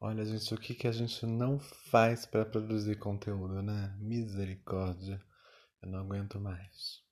Olha, 0.00 0.24
gente, 0.24 0.54
o 0.54 0.56
que 0.56 0.74
que 0.74 0.86
a 0.86 0.92
gente 0.92 1.26
não 1.26 1.58
faz 1.58 2.24
para 2.24 2.46
produzir 2.46 3.00
conteúdo, 3.00 3.60
né? 3.60 3.96
Misericórdia. 3.98 5.20
Eu 5.82 5.88
não 5.88 5.98
aguento 5.98 6.38
mais. 6.38 7.02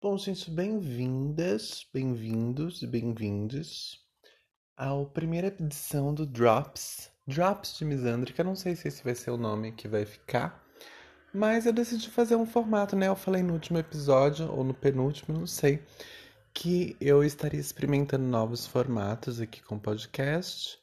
Bom, 0.00 0.16
gente, 0.16 0.50
bem-vindas, 0.50 1.86
bem-vindos 1.92 2.80
e 2.80 2.86
bem-vindes 2.86 4.03
ao 4.76 5.06
primeira 5.06 5.48
edição 5.48 6.12
do 6.12 6.26
Drops. 6.26 7.10
Drops 7.26 7.76
de 7.76 7.84
Misândrica, 7.84 8.44
não 8.44 8.54
sei 8.54 8.76
se 8.76 8.88
esse 8.88 9.02
vai 9.02 9.14
ser 9.14 9.30
o 9.30 9.36
nome 9.36 9.72
que 9.72 9.88
vai 9.88 10.04
ficar, 10.04 10.62
mas 11.32 11.66
eu 11.66 11.72
decidi 11.72 12.10
fazer 12.10 12.36
um 12.36 12.46
formato, 12.46 12.94
né? 12.94 13.08
Eu 13.08 13.16
falei 13.16 13.42
no 13.42 13.54
último 13.54 13.78
episódio, 13.78 14.50
ou 14.52 14.62
no 14.62 14.74
penúltimo, 14.74 15.36
não 15.36 15.46
sei, 15.46 15.82
que 16.52 16.96
eu 17.00 17.24
estaria 17.24 17.60
experimentando 17.60 18.24
novos 18.24 18.66
formatos 18.66 19.40
aqui 19.40 19.62
com 19.62 19.76
o 19.76 19.80
podcast. 19.80 20.78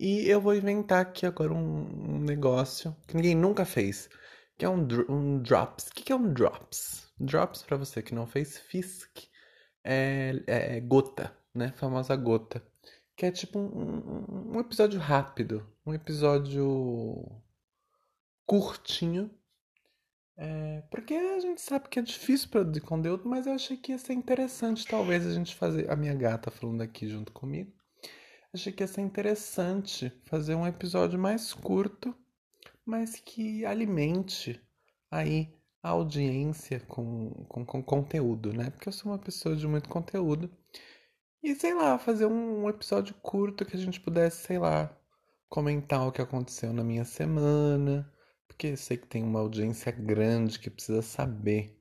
E 0.00 0.28
eu 0.28 0.40
vou 0.40 0.54
inventar 0.54 1.00
aqui 1.02 1.26
agora 1.26 1.52
um, 1.52 2.18
negócio 2.20 2.96
que 3.06 3.16
ninguém 3.16 3.34
nunca 3.34 3.64
fez, 3.64 4.08
que 4.56 4.64
é 4.64 4.68
um, 4.68 4.86
um 5.08 5.38
Drops. 5.42 5.88
O 5.88 5.94
que, 5.94 6.04
que 6.04 6.12
é 6.12 6.16
um 6.16 6.32
Drops? 6.32 7.12
Drops, 7.18 7.62
para 7.62 7.76
você 7.76 8.02
que 8.02 8.14
não 8.14 8.26
fez, 8.26 8.58
Fisk, 8.58 9.24
é, 9.84 10.42
é, 10.46 10.80
gota, 10.80 11.32
né? 11.54 11.72
Famosa 11.76 12.16
gota. 12.16 12.62
Que 13.18 13.26
é 13.26 13.32
tipo 13.32 13.58
um, 13.58 14.54
um, 14.54 14.60
episódio 14.60 15.00
rápido, 15.00 15.66
um 15.84 15.92
episódio 15.92 17.42
curtinho. 18.46 19.28
É, 20.36 20.82
porque 20.88 21.14
a 21.14 21.40
gente 21.40 21.60
sabe 21.60 21.88
que 21.88 21.98
é 21.98 22.02
difícil 22.02 22.48
produzir 22.48 22.80
conteúdo, 22.80 23.28
mas 23.28 23.48
eu 23.48 23.54
achei 23.54 23.76
que 23.76 23.90
ia 23.90 23.98
ser 23.98 24.12
interessante, 24.12 24.86
talvez, 24.86 25.26
a 25.26 25.34
gente 25.34 25.56
fazer. 25.56 25.90
A 25.90 25.96
minha 25.96 26.14
gata 26.14 26.48
falando 26.48 26.80
aqui 26.80 27.08
junto 27.08 27.32
comigo. 27.32 27.72
Achei 28.54 28.72
que 28.72 28.84
ia 28.84 28.86
ser 28.86 29.00
interessante 29.00 30.12
fazer 30.26 30.54
um 30.54 30.64
episódio 30.64 31.18
mais 31.18 31.52
curto, 31.52 32.14
mas 32.86 33.16
que 33.16 33.66
alimente 33.66 34.60
aí 35.10 35.52
a 35.82 35.88
audiência 35.88 36.78
com, 36.86 37.30
com, 37.48 37.66
com 37.66 37.82
conteúdo, 37.82 38.52
né? 38.52 38.70
Porque 38.70 38.88
eu 38.88 38.92
sou 38.92 39.10
uma 39.10 39.18
pessoa 39.18 39.56
de 39.56 39.66
muito 39.66 39.88
conteúdo. 39.88 40.48
E 41.42 41.54
sei 41.54 41.74
lá, 41.74 41.98
fazer 41.98 42.26
um, 42.26 42.68
episódio 42.68 43.14
curto 43.22 43.64
que 43.64 43.76
a 43.76 43.78
gente 43.80 44.00
pudesse, 44.00 44.46
sei 44.46 44.58
lá, 44.58 44.96
comentar 45.48 46.06
o 46.06 46.12
que 46.12 46.20
aconteceu 46.22 46.72
na 46.72 46.84
minha 46.84 47.04
semana. 47.04 48.10
Porque 48.46 48.76
sei 48.76 48.96
que 48.96 49.06
tem 49.06 49.22
uma 49.22 49.40
audiência 49.40 49.92
grande 49.92 50.58
que 50.58 50.70
precisa 50.70 51.02
saber 51.02 51.78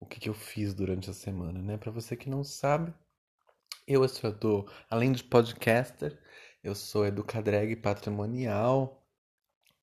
o 0.00 0.06
que, 0.06 0.20
que 0.20 0.28
eu 0.28 0.34
fiz 0.34 0.74
durante 0.74 1.10
a 1.10 1.14
semana, 1.14 1.60
né? 1.62 1.76
Para 1.78 1.90
você 1.92 2.16
que 2.16 2.30
não 2.30 2.44
sabe, 2.44 2.92
eu 3.86 4.06
sou 4.08 4.68
além 4.90 5.12
de 5.12 5.24
podcaster, 5.24 6.18
eu 6.62 6.74
sou 6.74 7.06
educadrag 7.06 7.74
patrimonial, 7.76 9.06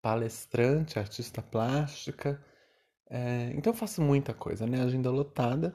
palestrante, 0.02 0.98
artista 0.98 1.42
plástica 1.42 2.42
é, 3.08 3.52
então 3.54 3.72
eu 3.72 3.76
faço 3.76 4.02
muita 4.02 4.34
coisa, 4.34 4.66
né? 4.66 4.82
Agenda 4.82 5.10
lotada. 5.10 5.74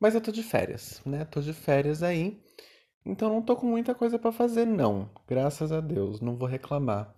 Mas 0.00 0.14
eu 0.14 0.20
tô 0.20 0.30
de 0.30 0.42
férias, 0.42 1.02
né? 1.04 1.24
Tô 1.24 1.40
de 1.40 1.52
férias 1.52 2.02
aí. 2.02 2.42
Então 3.04 3.28
não 3.28 3.40
tô 3.40 3.56
com 3.56 3.66
muita 3.66 3.94
coisa 3.94 4.18
para 4.18 4.32
fazer, 4.32 4.66
não. 4.66 5.10
Graças 5.26 5.72
a 5.72 5.80
Deus, 5.80 6.20
não 6.20 6.36
vou 6.36 6.48
reclamar. 6.48 7.14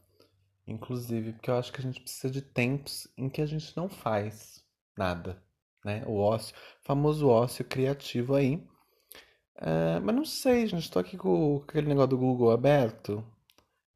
Inclusive, 0.66 1.32
porque 1.32 1.50
eu 1.50 1.56
acho 1.56 1.72
que 1.72 1.80
a 1.80 1.82
gente 1.82 2.00
precisa 2.00 2.30
de 2.30 2.42
tempos 2.42 3.08
em 3.16 3.28
que 3.28 3.40
a 3.40 3.46
gente 3.46 3.74
não 3.76 3.88
faz 3.88 4.62
nada, 4.96 5.42
né? 5.84 6.04
O 6.06 6.18
ócio, 6.18 6.54
famoso 6.82 7.28
ócio 7.28 7.64
criativo 7.64 8.34
aí. 8.34 8.62
É, 9.56 9.98
mas 10.00 10.14
não 10.14 10.24
sei, 10.24 10.66
gente. 10.66 10.90
Tô 10.90 10.98
aqui 10.98 11.16
com 11.16 11.64
aquele 11.66 11.88
negócio 11.88 12.10
do 12.10 12.18
Google 12.18 12.50
aberto. 12.50 13.24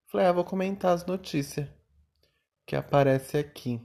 Falei, 0.07 0.27
ah, 0.27 0.33
vou 0.33 0.45
comentar 0.45 0.93
as 0.95 1.07
notícias 1.07 1.69
que 2.67 2.75
aparece 2.75 3.37
aqui. 3.39 3.81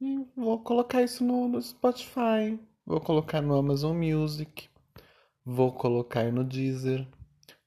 E 0.00 0.18
vou 0.36 0.62
colocar 0.62 1.02
isso 1.02 1.24
no, 1.24 1.48
no 1.48 1.60
Spotify. 1.60 2.58
Vou 2.84 3.00
colocar 3.00 3.40
no 3.40 3.56
Amazon 3.56 3.96
Music. 3.96 4.68
Vou 5.44 5.72
colocar 5.72 6.30
no 6.32 6.44
Deezer. 6.44 7.06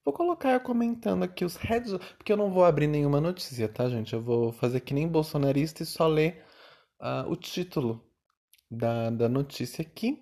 Vou 0.03 0.13
colocar 0.13 0.59
comentando 0.59 1.23
aqui 1.23 1.45
os 1.45 1.55
heads. 1.55 1.97
Porque 2.17 2.31
eu 2.31 2.37
não 2.37 2.51
vou 2.51 2.65
abrir 2.65 2.87
nenhuma 2.87 3.21
notícia, 3.21 3.67
tá, 3.67 3.89
gente? 3.89 4.13
Eu 4.13 4.21
vou 4.21 4.51
fazer 4.51 4.81
que 4.81 4.93
nem 4.93 5.07
bolsonarista 5.07 5.83
e 5.83 5.85
só 5.85 6.07
ler 6.07 6.45
uh, 7.01 7.29
o 7.29 7.35
título 7.35 8.03
da, 8.69 9.09
da 9.09 9.29
notícia 9.29 9.81
aqui. 9.81 10.21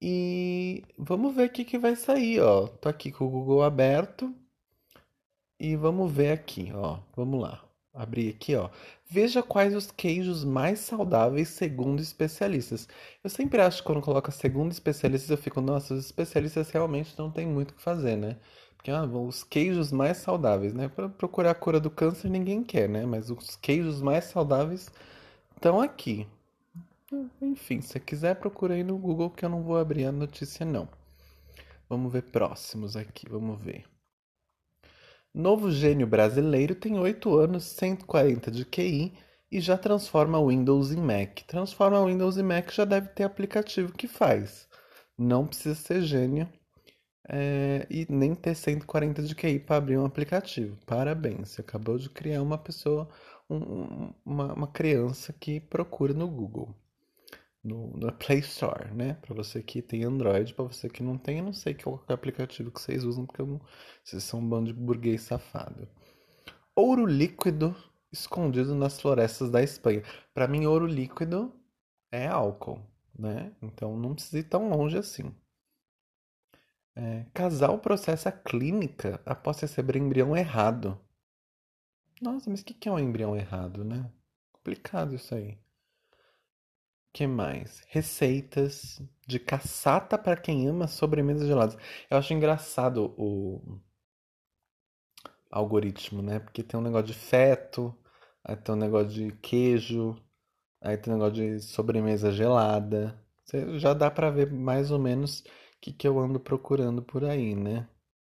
E 0.00 0.84
vamos 0.98 1.34
ver 1.34 1.48
o 1.48 1.52
que, 1.52 1.64
que 1.64 1.78
vai 1.78 1.96
sair, 1.96 2.40
ó. 2.40 2.66
Tô 2.66 2.88
aqui 2.88 3.10
com 3.10 3.26
o 3.26 3.30
Google 3.30 3.62
aberto. 3.62 4.34
E 5.58 5.74
vamos 5.76 6.12
ver 6.12 6.32
aqui, 6.32 6.70
ó. 6.74 7.00
Vamos 7.16 7.40
lá. 7.40 7.65
Abrir 7.96 8.28
aqui, 8.34 8.54
ó. 8.54 8.68
Veja 9.08 9.42
quais 9.42 9.74
os 9.74 9.90
queijos 9.90 10.44
mais 10.44 10.80
saudáveis 10.80 11.48
segundo 11.48 12.00
especialistas. 12.02 12.86
Eu 13.24 13.30
sempre 13.30 13.60
acho 13.62 13.78
que 13.78 13.84
quando 13.86 14.02
coloca 14.02 14.30
segundo 14.30 14.70
especialistas, 14.70 15.30
eu 15.30 15.38
fico, 15.38 15.60
nossa, 15.62 15.94
os 15.94 16.04
especialistas 16.04 16.70
realmente 16.70 17.14
não 17.18 17.30
tem 17.30 17.46
muito 17.46 17.70
o 17.70 17.74
que 17.74 17.82
fazer, 17.82 18.16
né? 18.16 18.36
Porque 18.76 18.90
ah, 18.90 19.04
os 19.04 19.42
queijos 19.42 19.90
mais 19.90 20.18
saudáveis, 20.18 20.74
né? 20.74 20.88
Para 20.88 21.08
procurar 21.08 21.52
a 21.52 21.54
cura 21.54 21.80
do 21.80 21.90
câncer 21.90 22.28
ninguém 22.28 22.62
quer, 22.62 22.88
né? 22.88 23.06
Mas 23.06 23.30
os 23.30 23.56
queijos 23.56 24.02
mais 24.02 24.24
saudáveis 24.26 24.90
estão 25.56 25.80
aqui. 25.80 26.26
Enfim, 27.40 27.80
se 27.80 27.98
quiser, 28.00 28.36
procura 28.36 28.74
aí 28.74 28.84
no 28.84 28.98
Google 28.98 29.30
que 29.30 29.44
eu 29.44 29.48
não 29.48 29.62
vou 29.62 29.78
abrir 29.78 30.04
a 30.04 30.12
notícia, 30.12 30.66
não. 30.66 30.88
Vamos 31.88 32.12
ver 32.12 32.22
próximos 32.24 32.96
aqui, 32.96 33.28
vamos 33.28 33.60
ver. 33.62 33.95
Novo 35.36 35.70
gênio 35.70 36.06
brasileiro 36.06 36.74
tem 36.74 36.98
8 36.98 37.36
anos, 37.36 37.64
140 37.64 38.50
de 38.50 38.64
QI 38.64 39.12
e 39.52 39.60
já 39.60 39.76
transforma 39.76 40.42
Windows 40.42 40.90
em 40.90 40.96
Mac. 40.96 41.40
Transforma 41.46 42.02
Windows 42.06 42.38
em 42.38 42.42
Mac 42.42 42.70
já 42.72 42.86
deve 42.86 43.08
ter 43.08 43.24
aplicativo 43.24 43.92
que 43.92 44.08
faz. 44.08 44.66
Não 45.18 45.46
precisa 45.46 45.74
ser 45.74 46.00
gênio 46.00 46.48
é, 47.28 47.86
e 47.90 48.06
nem 48.08 48.34
ter 48.34 48.54
140 48.54 49.22
de 49.24 49.34
QI 49.34 49.58
para 49.58 49.76
abrir 49.76 49.98
um 49.98 50.06
aplicativo. 50.06 50.78
Parabéns, 50.86 51.50
você 51.50 51.60
acabou 51.60 51.98
de 51.98 52.08
criar 52.08 52.40
uma 52.40 52.56
pessoa, 52.56 53.06
um, 53.50 54.10
uma, 54.24 54.54
uma 54.54 54.68
criança 54.68 55.34
que 55.34 55.60
procura 55.60 56.14
no 56.14 56.28
Google 56.28 56.74
no, 57.66 57.88
no 57.96 58.12
Play 58.12 58.38
Store, 58.38 58.92
né? 58.94 59.14
Para 59.14 59.34
você 59.34 59.62
que 59.62 59.82
tem 59.82 60.04
Android, 60.04 60.54
para 60.54 60.64
você 60.64 60.88
que 60.88 61.02
não 61.02 61.18
tem, 61.18 61.38
eu 61.38 61.44
não 61.44 61.52
sei 61.52 61.74
qual 61.74 62.02
é 62.08 62.12
o 62.12 62.14
aplicativo 62.14 62.70
que 62.70 62.80
vocês 62.80 63.04
usam, 63.04 63.26
porque 63.26 63.42
não, 63.42 63.60
vocês 64.04 64.22
são 64.22 64.40
um 64.40 64.48
bando 64.48 64.72
de 64.72 64.78
burguês 64.78 65.22
safado. 65.22 65.88
Ouro 66.74 67.04
líquido 67.06 67.74
escondido 68.12 68.74
nas 68.74 69.00
florestas 69.00 69.50
da 69.50 69.62
Espanha. 69.62 70.02
Para 70.32 70.46
mim, 70.46 70.66
ouro 70.66 70.86
líquido 70.86 71.52
é 72.12 72.26
álcool, 72.28 72.80
né? 73.18 73.52
Então 73.60 73.96
não 73.96 74.14
precisa 74.14 74.38
ir 74.38 74.44
tão 74.44 74.68
longe 74.68 74.96
assim. 74.96 75.34
É, 76.94 77.26
casal 77.34 77.78
processa 77.78 78.32
clínica 78.32 79.20
após 79.26 79.60
receber 79.60 79.96
embrião 79.96 80.36
errado. 80.36 80.98
Nossa, 82.22 82.48
mas 82.48 82.60
o 82.60 82.64
que 82.64 82.88
é 82.88 82.92
um 82.92 82.98
embrião 82.98 83.36
errado, 83.36 83.84
né? 83.84 84.10
Complicado 84.52 85.14
isso 85.14 85.34
aí 85.34 85.58
que 87.16 87.26
mais? 87.26 87.82
Receitas 87.88 89.00
de 89.26 89.38
caçata 89.38 90.18
para 90.18 90.36
quem 90.36 90.68
ama 90.68 90.86
sobremesas 90.86 91.48
geladas. 91.48 91.74
Eu 92.10 92.18
acho 92.18 92.34
engraçado 92.34 93.14
o 93.16 93.80
algoritmo, 95.50 96.20
né? 96.20 96.40
Porque 96.40 96.62
tem 96.62 96.78
um 96.78 96.82
negócio 96.82 97.06
de 97.06 97.14
feto, 97.14 97.96
aí 98.44 98.54
tem 98.54 98.74
um 98.74 98.78
negócio 98.78 99.08
de 99.08 99.32
queijo, 99.36 100.14
aí 100.78 100.98
tem 100.98 101.10
um 101.10 101.16
negócio 101.16 101.36
de 101.42 101.58
sobremesa 101.60 102.30
gelada. 102.30 103.18
Você 103.46 103.78
já 103.78 103.94
dá 103.94 104.10
para 104.10 104.28
ver 104.28 104.52
mais 104.52 104.90
ou 104.90 104.98
menos 104.98 105.40
o 105.40 105.44
que, 105.80 105.94
que 105.94 106.06
eu 106.06 106.18
ando 106.20 106.38
procurando 106.38 107.00
por 107.02 107.24
aí, 107.24 107.56
né? 107.56 107.88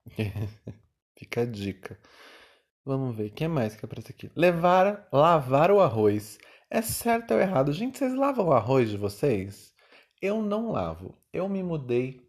Fica 1.17 1.43
a 1.43 1.47
dica. 1.47 2.01
Vamos 2.85 3.15
ver, 3.15 3.29
o 3.29 3.33
que 3.33 3.47
mais 3.47 3.77
que 3.77 3.85
aparece 3.85 4.11
aqui? 4.11 4.29
Levar, 4.35 5.07
lavar 5.13 5.71
o 5.71 5.81
arroz. 5.81 6.37
É 6.75 6.81
certo 6.81 7.35
ou 7.35 7.39
errado? 7.39 7.71
Gente, 7.71 7.99
vocês 7.99 8.15
lavam 8.15 8.47
o 8.49 8.53
arroz 8.55 8.89
de 8.89 8.97
vocês? 8.97 9.75
Eu 10.23 10.41
não 10.41 10.73
lavo. 10.73 11.15
Eu 11.31 11.47
me 11.47 11.63
mudei, 11.63 12.27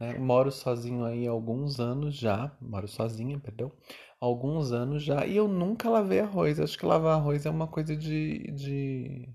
né? 0.00 0.14
moro 0.14 0.50
sozinho 0.50 1.04
aí 1.04 1.28
há 1.28 1.30
alguns 1.30 1.78
anos 1.78 2.16
já. 2.16 2.56
Moro 2.62 2.88
sozinha, 2.88 3.38
perdão. 3.38 3.70
Há 4.18 4.24
alguns 4.24 4.72
anos 4.72 5.02
já. 5.02 5.26
E 5.26 5.36
eu 5.36 5.46
nunca 5.46 5.90
lavei 5.90 6.20
arroz. 6.20 6.58
Acho 6.58 6.78
que 6.78 6.86
lavar 6.86 7.18
arroz 7.18 7.44
é 7.44 7.50
uma 7.50 7.68
coisa 7.68 7.94
de, 7.94 8.50
de 8.52 9.28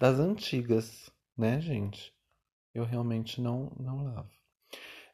das 0.00 0.20
antigas, 0.20 1.10
né, 1.36 1.60
gente? 1.60 2.14
Eu 2.72 2.84
realmente 2.84 3.40
não, 3.40 3.72
não 3.76 4.04
lavo. 4.04 4.30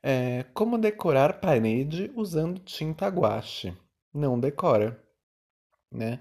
É, 0.03 0.43
como 0.53 0.77
decorar 0.77 1.41
parede 1.41 2.13
usando 2.15 2.59
tinta 2.59 3.09
guache? 3.09 3.75
Não 4.13 4.39
decora, 4.39 5.03
né? 5.91 6.21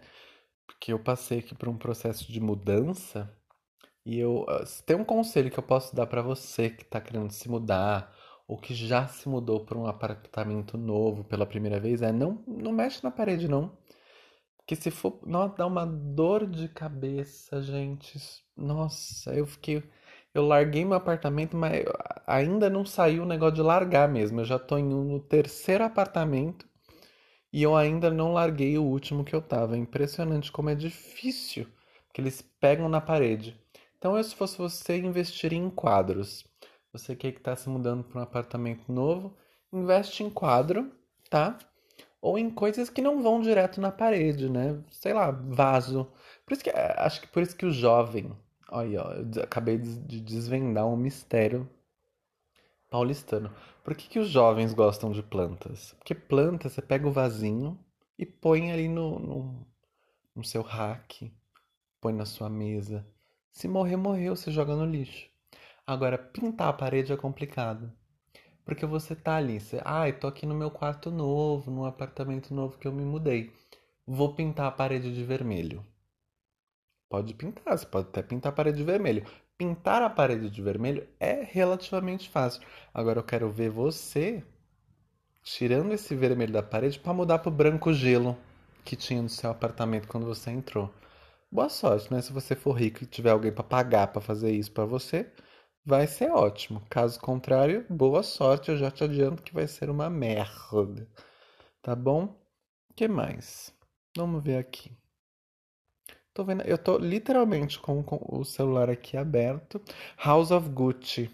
Porque 0.69 0.93
eu 0.93 0.99
passei 0.99 1.39
aqui 1.39 1.55
por 1.55 1.67
um 1.67 1.77
processo 1.77 2.31
de 2.31 2.39
mudança 2.39 3.35
e 4.05 4.19
eu 4.19 4.45
ah, 4.47 4.63
tem 4.85 4.95
um 4.95 5.03
conselho 5.03 5.49
que 5.51 5.59
eu 5.59 5.63
posso 5.63 5.95
dar 5.95 6.05
para 6.07 6.21
você 6.21 6.69
que 6.69 6.85
tá 6.85 7.01
querendo 7.01 7.31
se 7.31 7.49
mudar 7.49 8.15
ou 8.47 8.57
que 8.57 8.75
já 8.75 9.07
se 9.07 9.27
mudou 9.27 9.65
para 9.65 9.77
um 9.77 9.87
apartamento 9.87 10.77
novo 10.77 11.23
pela 11.23 11.45
primeira 11.45 11.79
vez 11.79 12.01
é 12.03 12.11
não 12.11 12.43
não 12.47 12.71
mexe 12.71 13.03
na 13.03 13.11
parede 13.11 13.47
não. 13.47 13.77
Que 14.67 14.75
se 14.75 14.91
for, 14.91 15.19
nossa, 15.25 15.55
dá 15.57 15.65
uma 15.65 15.85
dor 15.85 16.45
de 16.47 16.69
cabeça, 16.69 17.61
gente. 17.61 18.19
Nossa, 18.55 19.33
eu 19.33 19.45
fiquei 19.47 19.83
eu 20.33 20.45
larguei 20.45 20.85
meu 20.85 20.93
apartamento, 20.95 21.57
mas 21.57 21.83
ainda 22.27 22.69
não 22.69 22.85
saiu 22.85 23.23
o 23.23 23.25
negócio 23.25 23.55
de 23.55 23.61
largar 23.63 24.07
mesmo. 24.07 24.41
Eu 24.41 24.45
já 24.45 24.59
tô 24.59 24.77
em 24.77 24.93
um, 24.93 25.03
no 25.03 25.19
terceiro 25.19 25.83
apartamento 25.83 26.67
e 27.51 27.63
eu 27.63 27.75
ainda 27.75 28.09
não 28.09 28.33
larguei 28.33 28.77
o 28.77 28.83
último 28.83 29.23
que 29.23 29.35
eu 29.35 29.41
tava. 29.41 29.75
É 29.75 29.79
impressionante 29.79 30.51
como 30.51 30.69
é 30.69 30.75
difícil 30.75 31.67
que 32.13 32.21
eles 32.21 32.41
pegam 32.41 32.89
na 32.89 33.01
parede. 33.01 33.59
Então, 33.97 34.17
eu, 34.17 34.23
se 34.23 34.35
fosse 34.35 34.57
você, 34.57 34.97
investiria 34.97 35.59
em 35.59 35.69
quadros. 35.69 36.45
Você 36.93 37.15
que 37.15 37.27
está 37.27 37.55
se 37.55 37.69
mudando 37.69 38.03
para 38.03 38.19
um 38.19 38.23
apartamento 38.23 38.91
novo, 38.91 39.35
investe 39.71 40.23
em 40.23 40.29
quadro, 40.29 40.91
tá? 41.29 41.57
Ou 42.21 42.37
em 42.37 42.49
coisas 42.49 42.89
que 42.89 43.01
não 43.01 43.21
vão 43.21 43.41
direto 43.41 43.79
na 43.79 43.91
parede, 43.91 44.49
né? 44.49 44.81
Sei 44.91 45.13
lá, 45.13 45.31
vaso. 45.31 46.11
Por 46.45 46.53
isso 46.53 46.63
que 46.63 46.71
acho 46.71 47.21
que 47.21 47.27
por 47.27 47.43
isso 47.43 47.55
que 47.55 47.65
o 47.65 47.71
jovem 47.71 48.35
Olha, 48.71 48.97
eu 48.97 49.43
acabei 49.43 49.77
de 49.77 50.21
desvendar 50.21 50.85
um 50.87 50.95
mistério 50.95 51.67
paulistano. 52.89 53.53
Por 53.83 53.95
que, 53.95 54.07
que 54.07 54.19
os 54.19 54.29
jovens 54.29 54.73
gostam 54.73 55.11
de 55.11 55.21
plantas? 55.21 55.93
Porque 55.99 56.15
planta, 56.15 56.69
você 56.69 56.81
pega 56.81 57.07
o 57.07 57.11
vasinho 57.11 57.79
e 58.17 58.25
põe 58.25 58.71
ali 58.71 58.87
no, 58.87 59.19
no, 59.19 59.67
no 60.35 60.43
seu 60.43 60.61
rack, 60.61 61.31
põe 62.01 62.13
na 62.13 62.25
sua 62.25 62.49
mesa. 62.49 63.05
Se 63.51 63.67
morrer, 63.67 63.95
morreu, 63.95 64.35
você 64.35 64.51
joga 64.51 64.75
no 64.75 64.85
lixo. 64.85 65.29
Agora, 65.85 66.17
pintar 66.17 66.69
a 66.69 66.73
parede 66.73 67.11
é 67.11 67.17
complicado. 67.17 67.91
Porque 68.63 68.85
você 68.85 69.15
tá 69.15 69.37
ali, 69.37 69.59
você, 69.59 69.81
ai, 69.83 70.11
ah, 70.11 70.13
tô 70.13 70.27
aqui 70.27 70.45
no 70.45 70.53
meu 70.53 70.69
quarto 70.69 71.09
novo, 71.09 71.71
num 71.71 71.85
apartamento 71.85 72.53
novo 72.53 72.77
que 72.77 72.87
eu 72.87 72.91
me 72.91 73.03
mudei. 73.03 73.51
Vou 74.05 74.35
pintar 74.35 74.67
a 74.67 74.71
parede 74.71 75.13
de 75.13 75.23
vermelho. 75.23 75.83
Pode 77.09 77.33
pintar, 77.33 77.75
você 77.75 77.87
pode 77.87 78.09
até 78.09 78.21
pintar 78.21 78.51
a 78.51 78.55
parede 78.55 78.77
de 78.77 78.83
vermelho. 78.83 79.25
Pintar 79.59 80.01
a 80.01 80.09
parede 80.09 80.49
de 80.49 80.61
vermelho 80.61 81.05
é 81.19 81.43
relativamente 81.43 82.29
fácil. 82.29 82.61
Agora 82.93 83.19
eu 83.19 83.23
quero 83.25 83.51
ver 83.51 83.69
você 83.69 84.41
tirando 85.43 85.91
esse 85.91 86.15
vermelho 86.15 86.53
da 86.53 86.63
parede 86.63 86.97
para 86.97 87.13
mudar 87.13 87.39
para 87.39 87.49
o 87.49 87.53
branco 87.53 87.91
gelo 87.91 88.37
que 88.85 88.95
tinha 88.95 89.21
no 89.21 89.27
seu 89.27 89.49
apartamento 89.49 90.07
quando 90.07 90.25
você 90.25 90.49
entrou. 90.49 90.89
Boa 91.51 91.67
sorte, 91.67 92.09
né? 92.09 92.21
Se 92.21 92.31
você 92.31 92.55
for 92.55 92.71
rico 92.71 93.03
e 93.03 93.05
tiver 93.05 93.31
alguém 93.31 93.51
para 93.51 93.65
pagar 93.65 94.07
para 94.07 94.21
fazer 94.21 94.49
isso 94.49 94.71
para 94.71 94.85
você, 94.85 95.29
vai 95.85 96.07
ser 96.07 96.31
ótimo. 96.31 96.81
Caso 96.89 97.19
contrário, 97.19 97.85
boa 97.89 98.23
sorte, 98.23 98.71
eu 98.71 98.77
já 98.77 98.89
te 98.89 99.03
adianto 99.03 99.43
que 99.43 99.53
vai 99.53 99.67
ser 99.67 99.89
uma 99.89 100.09
merda. 100.09 101.05
Tá 101.81 101.93
bom? 101.97 102.41
O 102.89 102.93
que 102.93 103.09
mais? 103.09 103.75
Vamos 104.15 104.41
ver 104.41 104.55
aqui. 104.55 104.97
Tô 106.39 106.45
vendo, 106.45 106.61
eu 106.61 106.77
tô 106.77 106.97
literalmente 106.97 107.77
com, 107.81 108.01
com 108.01 108.17
o 108.29 108.45
celular 108.45 108.89
aqui 108.89 109.17
aberto. 109.17 109.81
House 110.17 110.51
of 110.51 110.69
Gucci. 110.69 111.29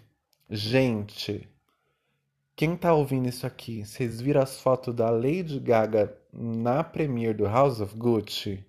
Gente, 0.50 1.48
quem 2.56 2.76
tá 2.76 2.92
ouvindo 2.92 3.28
isso 3.28 3.46
aqui, 3.46 3.84
vocês 3.84 4.20
viram 4.20 4.42
as 4.42 4.60
fotos 4.60 4.92
da 4.92 5.08
Lady 5.08 5.60
Gaga 5.60 6.12
na 6.32 6.82
premiere 6.82 7.34
do 7.34 7.44
House 7.44 7.80
of 7.80 7.96
Gucci? 7.96 8.66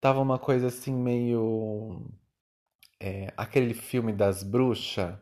Tava 0.00 0.20
uma 0.20 0.38
coisa 0.38 0.68
assim 0.68 0.94
meio. 0.94 2.08
É, 3.00 3.32
aquele 3.36 3.74
filme 3.74 4.12
das 4.12 4.44
bruxas. 4.44 5.18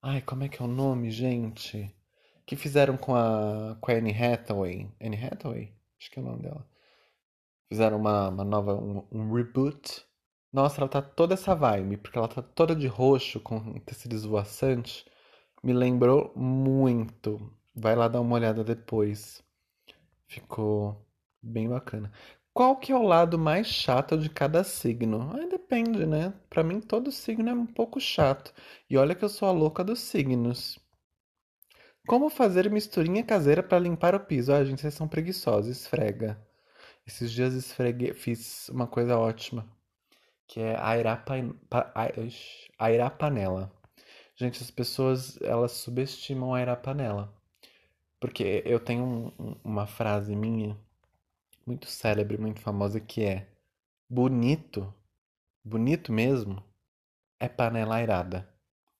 Ai, 0.00 0.22
como 0.22 0.44
é 0.44 0.48
que 0.48 0.62
é 0.62 0.64
o 0.64 0.68
nome, 0.68 1.10
gente? 1.10 1.92
Que 2.46 2.54
fizeram 2.54 2.96
com 2.96 3.16
a, 3.16 3.76
com 3.80 3.90
a 3.90 3.94
Anne 3.94 4.12
Hathaway. 4.12 4.88
Anne 5.02 5.16
Hathaway? 5.16 5.74
Acho 5.98 6.08
que 6.08 6.20
é 6.20 6.22
o 6.22 6.24
nome 6.24 6.42
dela 6.42 6.64
fizeram 7.68 7.98
uma, 7.98 8.28
uma 8.28 8.44
nova, 8.44 8.74
um, 8.74 9.04
um, 9.12 9.32
reboot. 9.32 10.04
Nossa, 10.52 10.80
ela 10.80 10.88
tá 10.88 11.02
toda 11.02 11.34
essa 11.34 11.54
vibe, 11.54 11.98
porque 11.98 12.18
ela 12.18 12.28
tá 12.28 12.42
toda 12.42 12.74
de 12.74 12.86
roxo, 12.86 13.40
com 13.40 13.78
tecido 13.80 14.14
esvoaçante. 14.14 15.04
Me 15.62 15.72
lembrou 15.72 16.32
muito. 16.36 17.52
Vai 17.74 17.94
lá 17.96 18.08
dar 18.08 18.20
uma 18.20 18.34
olhada 18.36 18.64
depois. 18.64 19.42
Ficou 20.26 21.06
bem 21.42 21.68
bacana. 21.68 22.12
Qual 22.52 22.76
que 22.76 22.90
é 22.92 22.96
o 22.96 23.02
lado 23.02 23.38
mais 23.38 23.66
chato 23.68 24.18
de 24.18 24.28
cada 24.28 24.64
signo? 24.64 25.30
Ah, 25.32 25.46
depende, 25.46 26.04
né? 26.06 26.32
Pra 26.50 26.64
mim, 26.64 26.80
todo 26.80 27.12
signo 27.12 27.48
é 27.48 27.54
um 27.54 27.66
pouco 27.66 28.00
chato. 28.00 28.52
E 28.90 28.96
olha 28.96 29.14
que 29.14 29.24
eu 29.24 29.28
sou 29.28 29.48
a 29.48 29.52
louca 29.52 29.84
dos 29.84 30.00
signos. 30.00 30.78
Como 32.06 32.30
fazer 32.30 32.70
misturinha 32.70 33.22
caseira 33.22 33.62
para 33.62 33.78
limpar 33.78 34.14
o 34.14 34.20
piso? 34.20 34.52
Ah, 34.52 34.64
gente, 34.64 34.80
vocês 34.80 34.94
são 34.94 35.06
preguiçosos, 35.06 35.70
esfrega. 35.70 36.47
Esses 37.08 37.32
dias 37.32 37.54
esfreguei, 37.54 38.12
fiz 38.12 38.68
uma 38.68 38.86
coisa 38.86 39.16
ótima, 39.16 39.66
que 40.46 40.60
é 40.60 40.76
airar, 40.78 41.24
pa, 41.24 41.90
airar 42.78 43.16
panela. 43.16 43.72
Gente, 44.36 44.62
as 44.62 44.70
pessoas, 44.70 45.40
elas 45.40 45.72
subestimam 45.72 46.54
airar 46.54 46.82
panela. 46.82 47.34
Porque 48.20 48.62
eu 48.66 48.78
tenho 48.78 49.04
um, 49.38 49.56
uma 49.64 49.86
frase 49.86 50.36
minha, 50.36 50.78
muito 51.66 51.86
célebre, 51.86 52.36
muito 52.36 52.60
famosa, 52.60 53.00
que 53.00 53.24
é 53.24 53.48
bonito, 54.06 54.92
bonito 55.64 56.12
mesmo, 56.12 56.62
é 57.40 57.48
panela 57.48 57.96
airada. 57.96 58.46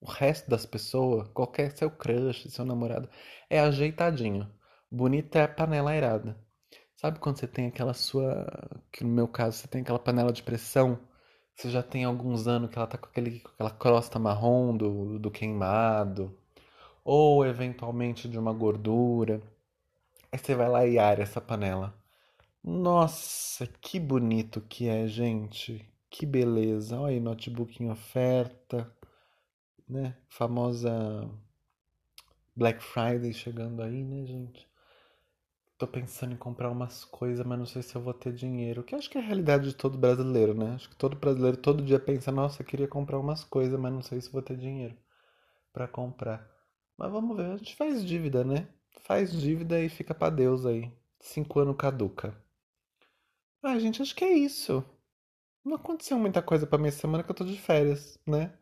O 0.01 0.07
resto 0.07 0.49
das 0.49 0.65
pessoas, 0.65 1.29
qualquer 1.29 1.77
seu 1.77 1.91
crush, 1.91 2.49
seu 2.49 2.65
namorado, 2.65 3.11
é 3.51 3.61
ajeitadinho. 3.61 4.51
Bonito 4.91 5.37
é 5.37 5.47
panela 5.47 5.91
airada. 5.91 6.48
Sabe 6.99 7.21
quando 7.21 7.39
você 7.39 7.47
tem 7.47 7.69
aquela 7.69 7.95
sua. 7.95 8.45
Que 8.91 9.05
no 9.05 9.11
meu 9.11 9.29
caso 9.29 9.57
você 9.59 9.69
tem 9.69 9.83
aquela 9.83 10.01
panela 10.01 10.33
de 10.33 10.43
pressão? 10.43 10.99
Você 11.55 11.71
já 11.71 11.83
tem 11.83 12.05
alguns 12.05 12.49
anos 12.49 12.71
que 12.71 12.79
ela 12.79 12.89
tá 12.89 12.99
com, 12.99 13.07
aquele, 13.07 13.41
com 13.41 13.51
aquela 13.51 13.71
crosta 13.71 14.19
marrom 14.19 14.77
do, 14.77 15.19
do 15.19 15.31
queimado. 15.31 16.37
Ou 17.05 17.47
eventualmente 17.47 18.29
de 18.29 18.37
uma 18.39 18.53
gordura. 18.53 19.41
Aí 20.33 20.39
você 20.39 20.57
vai 20.57 20.69
lá 20.69 20.87
e 20.87 20.99
ara 20.99 21.23
essa 21.23 21.41
panela. 21.41 21.95
Nossa, 22.65 23.67
que 23.81 24.01
bonito 24.01 24.61
que 24.61 24.89
é, 24.89 25.07
gente. 25.07 25.89
Que 26.11 26.27
beleza. 26.27 26.99
Olha 27.01 27.13
aí, 27.15 27.21
notebook 27.21 27.83
em 27.83 27.91
oferta. 27.91 28.93
Né? 29.89 30.17
Famosa 30.29 31.31
Black 32.57 32.83
Friday 32.83 33.33
chegando 33.33 33.83
aí, 33.83 34.03
né, 34.05 34.27
gente? 34.27 34.68
Tô 35.79 35.87
pensando 35.87 36.35
em 36.35 36.37
comprar 36.37 36.71
umas 36.71 37.07
coisas, 37.07 37.47
mas 37.47 37.59
não 37.59 37.65
sei 37.65 37.81
se 37.83 37.95
eu 37.97 38.03
vou 38.03 38.13
ter 38.13 38.35
dinheiro. 38.35 38.83
Que 38.85 38.95
acho 38.95 39.09
que 39.09 39.17
é 39.17 39.21
a 39.21 39.25
realidade 39.25 39.69
de 39.71 39.75
todo 39.75 39.97
brasileiro, 39.97 40.53
né? 40.53 40.75
Acho 40.75 40.91
que 40.91 40.97
todo 40.97 41.17
brasileiro 41.17 41.57
todo 41.57 41.83
dia 41.83 41.99
pensa, 41.99 42.31
nossa, 42.31 42.63
queria 42.63 42.87
comprar 42.87 43.19
umas 43.19 43.45
coisas, 43.45 43.79
mas 43.81 43.91
não 43.93 44.03
sei 44.03 44.21
se 44.21 44.31
vou 44.31 44.43
ter 44.43 44.57
dinheiro 44.59 44.95
para 45.73 45.89
comprar. 45.89 46.49
Mas 46.99 47.13
vamos 47.13 47.37
ver, 47.37 47.47
a 47.53 47.57
gente 47.59 47.77
faz 47.77 48.05
dívida, 48.05 48.45
né? 48.45 48.69
Faz 49.05 49.33
dívida 49.33 49.81
e 49.81 49.89
fica 49.89 50.15
para 50.15 50.31
Deus 50.35 50.67
aí. 50.67 50.93
Cinco 51.21 51.61
anos 51.61 51.77
caduca. 51.79 52.37
Ah, 53.63 53.79
gente, 53.79 54.03
acho 54.03 54.15
que 54.15 54.25
é 54.25 54.33
isso. 54.33 54.85
Não 55.65 55.77
aconteceu 55.77 56.19
muita 56.19 56.43
coisa 56.43 56.67
pra 56.67 56.79
minha 56.79 56.93
semana 56.93 57.25
que 57.25 57.31
eu 57.31 57.37
tô 57.37 57.45
de 57.45 57.59
férias, 57.61 58.19
né? 58.27 58.53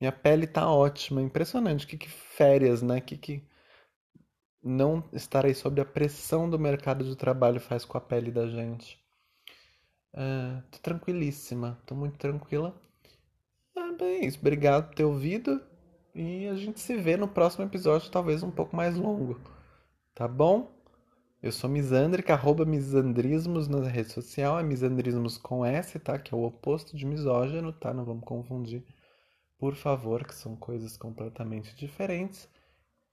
Minha 0.00 0.12
pele 0.12 0.46
tá 0.46 0.70
ótima, 0.70 1.22
impressionante. 1.22 1.86
Que 1.86 1.98
que 1.98 2.08
férias, 2.10 2.82
né? 2.82 3.00
Que 3.00 3.18
que 3.18 3.44
não 4.62 5.02
estar 5.12 5.46
aí 5.46 5.54
sob 5.54 5.80
a 5.80 5.84
pressão 5.84 6.48
do 6.48 6.58
mercado 6.58 7.04
de 7.04 7.16
trabalho 7.16 7.60
faz 7.60 7.84
com 7.84 7.96
a 7.96 8.00
pele 8.00 8.30
da 8.30 8.46
gente. 8.46 8.98
É, 10.12 10.62
tô 10.70 10.78
tranquilíssima, 10.78 11.78
tô 11.86 11.94
muito 11.94 12.18
tranquila. 12.18 12.74
É 13.76 13.92
bem 13.92 14.26
isso, 14.26 14.38
obrigado 14.38 14.88
por 14.88 14.94
ter 14.94 15.04
ouvido 15.04 15.62
e 16.14 16.46
a 16.48 16.54
gente 16.54 16.80
se 16.80 16.96
vê 16.96 17.16
no 17.16 17.28
próximo 17.28 17.64
episódio, 17.64 18.10
talvez 18.10 18.42
um 18.42 18.50
pouco 18.50 18.74
mais 18.76 18.96
longo. 18.96 19.40
Tá 20.14 20.26
bom? 20.26 20.70
Eu 21.42 21.52
sou 21.52 21.70
Misandrica, 21.70 22.34
arroba 22.34 22.66
misandrismos 22.66 23.66
na 23.66 23.88
rede 23.88 24.12
social, 24.12 24.58
é 24.60 24.62
misandrismos 24.62 25.38
com 25.38 25.64
S, 25.64 25.98
tá? 25.98 26.18
Que 26.18 26.34
é 26.34 26.36
o 26.36 26.42
oposto 26.44 26.94
de 26.94 27.06
misógino, 27.06 27.72
tá? 27.72 27.94
Não 27.94 28.04
vamos 28.04 28.24
confundir, 28.24 28.84
por 29.58 29.74
favor, 29.74 30.26
que 30.26 30.34
são 30.34 30.54
coisas 30.54 30.98
completamente 30.98 31.74
diferentes. 31.74 32.46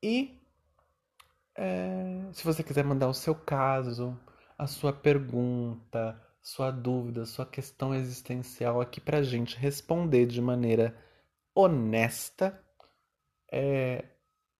E 0.03 0.36
é, 1.57 2.31
se 2.33 2.43
você 2.43 2.63
quiser 2.63 2.85
mandar 2.85 3.07
o 3.09 3.13
seu 3.13 3.33
caso, 3.33 4.19
a 4.57 4.67
sua 4.67 4.93
pergunta, 4.93 6.21
sua 6.41 6.69
dúvida, 6.71 7.25
sua 7.25 7.45
questão 7.45 7.93
existencial 7.95 8.79
aqui 8.79 9.01
pra 9.01 9.21
gente 9.23 9.57
responder 9.57 10.25
de 10.27 10.41
maneira 10.41 10.95
honesta, 11.53 12.63
é, 13.51 14.05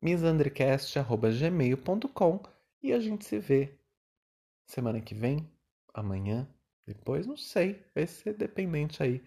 misandrecast.gmail.com 0.01 2.43
e 2.81 2.91
a 2.91 2.99
gente 2.99 3.23
se 3.25 3.39
vê 3.39 3.79
semana 4.65 4.99
que 4.99 5.15
vem, 5.15 5.49
amanhã, 5.93 6.49
depois, 6.85 7.25
não 7.27 7.37
sei. 7.37 7.85
Vai 7.93 8.07
ser 8.07 8.33
dependente 8.33 9.03
aí 9.03 9.23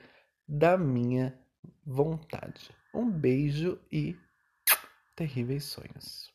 da 0.47 0.77
minha 0.77 1.39
vontade. 1.85 2.71
Um 2.95 3.11
beijo 3.11 3.79
e 3.93 4.17
terríveis 5.15 5.65
sonhos. 5.65 6.33